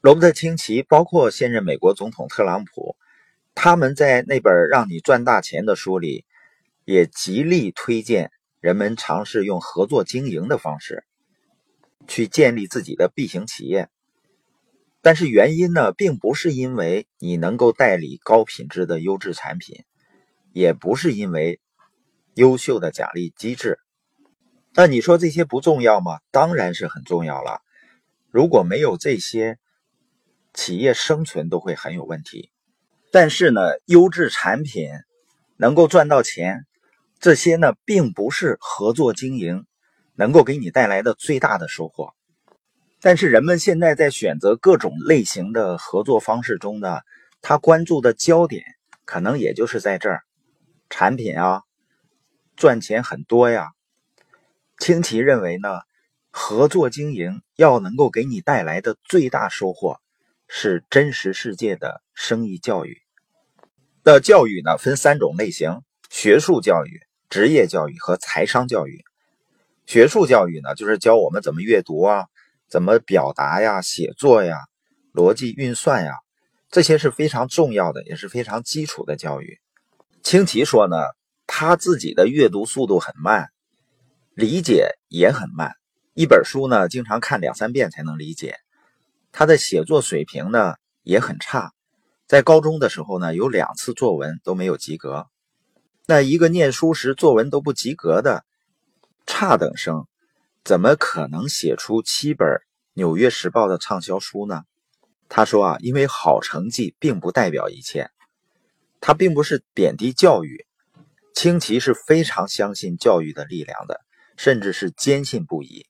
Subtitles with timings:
[0.00, 2.96] 罗伯特清崎，包括现任美国总统特朗普，
[3.56, 6.24] 他们在那本《让你赚大钱》的书里，
[6.84, 8.30] 也极力推荐
[8.60, 11.02] 人们尝试用合作经营的方式
[12.06, 13.88] 去建立自己的 B 型企业。
[15.02, 19.84] 但是原因呢，并不是因为你能够代理高品质的优质产品，
[20.52, 21.60] 也不是因为
[22.34, 23.80] 优秀的奖励机制。
[24.74, 26.20] 那你说这些不重要吗？
[26.30, 27.62] 当然是很重要了。
[28.30, 29.58] 如果没有这些，
[30.54, 32.50] 企业生存都会很有问题。
[33.10, 34.90] 但是呢，优质产品
[35.56, 36.66] 能够赚到钱，
[37.20, 39.66] 这些呢，并不是合作经营
[40.14, 42.12] 能够给你带来的最大的收获。
[43.00, 47.00] 但是人们现在在选择各种类型的合作方式中呢，
[47.40, 48.64] 他关注的焦点
[49.04, 50.22] 可能也就是在这儿，
[50.90, 51.62] 产品啊，
[52.56, 53.70] 赚钱很多呀。
[54.78, 55.80] 清奇认为呢，
[56.30, 60.00] 合作经营要能够给你带来的最大收获，
[60.48, 63.00] 是真实世界的生意教育。
[64.02, 69.04] 的教育呢，分三种类型：学术教育、职业教育和财商教育。
[69.86, 72.26] 学术教育呢，就是教我们怎么阅读啊。
[72.70, 73.80] 怎么表达呀？
[73.80, 74.58] 写作呀，
[75.14, 76.12] 逻辑运算呀，
[76.70, 79.58] 这些是非常重要的，也是非常基础的教育。
[80.22, 80.96] 清奇说呢，
[81.46, 83.48] 他自己的阅读速度很慢，
[84.34, 85.72] 理解也很慢，
[86.12, 88.56] 一本书呢，经常看两三遍才能理解。
[89.38, 91.70] 他的写作水平呢也很差，
[92.26, 95.28] 在高中的时候呢，有两次作文都没有及格。
[96.08, 98.44] 那一个念书时作文都不及格的
[99.26, 100.08] 差等生。
[100.64, 102.48] 怎么可能写出七本
[102.94, 104.64] 《纽约时报》的畅销书呢？
[105.28, 108.10] 他说啊，因为好成绩并不代表一切。
[109.00, 110.66] 他并不是贬低教育，
[111.32, 114.00] 清奇是非常相信教育的力量的，
[114.36, 115.86] 甚至是坚信不疑。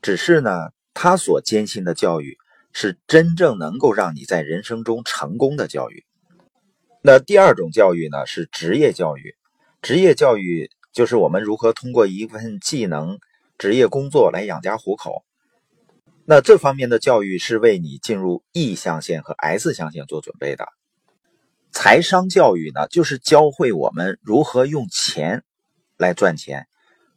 [0.00, 2.38] 只是呢，他所坚信的教育
[2.74, 6.04] 是真正能够让你在人生中成功的教育。
[7.00, 9.34] 那第二种教育呢，是职业教育。
[9.80, 13.18] 职业教育就是我们如何通过一份技能。
[13.56, 15.24] 职业工作来养家糊口，
[16.24, 20.66] 那这方面的教育是为你进入 E 象限和 S 象限做准备的。
[21.70, 25.44] 财商教育呢，就是教会我们如何用钱
[25.96, 26.66] 来赚钱，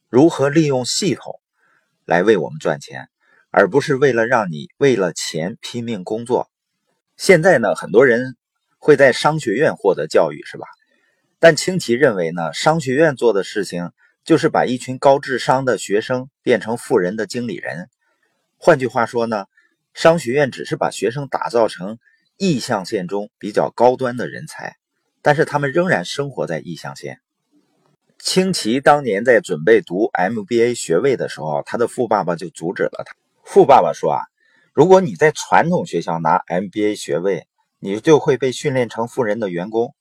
[0.10, 1.40] 如何利用系统
[2.06, 3.10] 来为我们赚钱，
[3.52, 6.50] 而不是为了让你为了钱拼命工作。
[7.16, 8.36] 现在呢，很多人
[8.78, 10.68] 会在商学院获得教育，是吧？
[11.40, 13.92] 但清奇认为呢，商学院做的事情。
[14.28, 17.88] 就是把一群高智商的学生变成富人的经理人。
[18.58, 19.46] 换句话说呢，
[19.94, 21.98] 商学院只是把学生打造成
[22.36, 24.76] 意象线中比较高端的人才，
[25.22, 27.22] 但是他们仍然生活在意象线。
[28.20, 33.16] 清奇当年在准备读 MBA 学位的时候，他的富爸爸就阻止了他。
[33.50, 34.20] 富爸爸说啊，
[34.74, 37.48] 如果你在传统学校拿 MBA 学位，
[37.80, 39.96] 你就会被训练成富人的员工。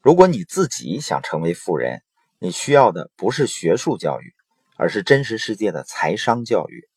[0.00, 2.02] 如果你自己想成为富人，
[2.38, 4.32] 你需要的不是学术教育，
[4.76, 6.88] 而是真实世界的财商教育。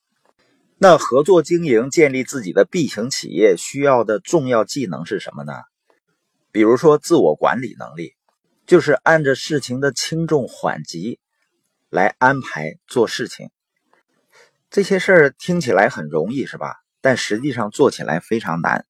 [0.77, 5.53] 那合作经营、建立自己的 B 型企业需要的重要技能是什么呢？
[6.51, 8.13] 比如说自我管理能力，
[8.67, 11.19] 就是按着事情的轻重缓急
[11.89, 13.49] 来安排做事情。
[14.71, 16.77] 这些事儿听起来很容易，是吧？
[17.01, 18.85] 但实际上做起来非常难，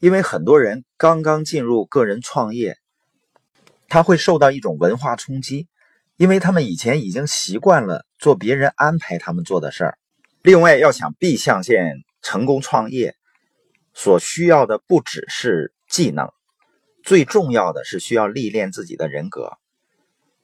[0.00, 2.76] 因为很多人刚刚进入个人创业。
[3.88, 5.68] 他会受到一种文化冲击，
[6.16, 9.98] 因为他们以前已经习惯了做别人安排他们做的事儿。
[10.42, 13.14] 另外，要想 B 象限成功创业，
[13.94, 16.28] 所需要的不只是技能，
[17.04, 19.52] 最重要的是需要历练自己的人格，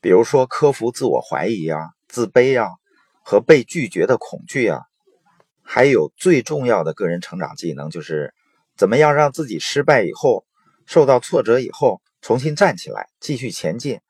[0.00, 2.68] 比如说克服自我怀疑啊、自卑啊
[3.28, 4.80] 和被拒绝的恐惧啊，
[5.60, 8.32] 还有最重要的个人成长技能就是
[8.74, 10.46] 怎么样让自己失败以后、
[10.86, 12.00] 受到挫折以后。
[12.22, 14.00] 重新站起来，继续前进，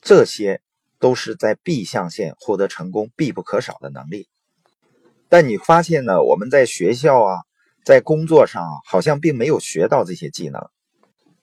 [0.00, 0.62] 这些
[1.00, 4.28] 都是在 B 象限获得成功必不可少的能力。
[5.28, 6.22] 但你发现呢？
[6.22, 7.42] 我们在学校啊，
[7.84, 10.62] 在工作上好像并没有学到这些技能。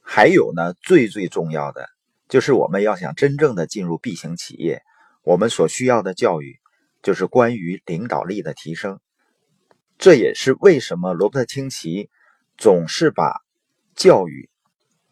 [0.02, 1.90] 还有呢，最最重要的
[2.30, 4.82] 就是我们要想真正的进入 B 型企业，
[5.22, 6.60] 我们所需要的教育
[7.04, 9.00] 就是关于领导力的提升。
[10.00, 12.10] 这也是为什么罗伯特清崎
[12.58, 13.42] 总是把
[13.96, 14.50] 教育。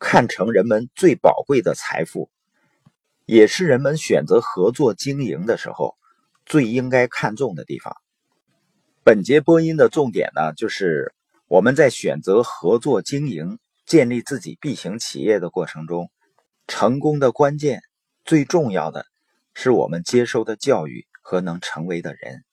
[0.03, 2.31] 看成人们最宝贵的财富，
[3.27, 5.95] 也是人们选择合作经营的时候
[6.43, 7.95] 最应该看重的地方。
[9.03, 11.13] 本节播音的重点呢，就是
[11.47, 16.09] 我们在选择合作经营、建立自己 B 型企业的过程中，
[16.67, 17.83] 成功的关键
[18.25, 19.05] 最重要的
[19.53, 22.43] 是我们接受的教育和能成为的人。